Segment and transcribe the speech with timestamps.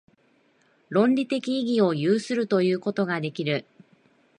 [0.89, 3.65] 倫理的意義を有するということができる。